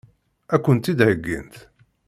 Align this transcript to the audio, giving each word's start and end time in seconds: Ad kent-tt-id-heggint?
Ad 0.53 0.61
kent-tt-id-heggint? 0.63 1.55